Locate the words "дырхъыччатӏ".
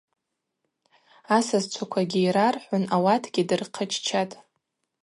3.47-4.35